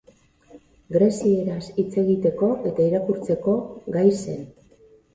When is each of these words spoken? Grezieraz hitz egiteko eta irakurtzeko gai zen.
Grezieraz 0.95 1.59
hitz 1.77 1.87
egiteko 2.05 2.51
eta 2.73 2.89
irakurtzeko 2.91 3.57
gai 3.99 4.09
zen. 4.27 4.47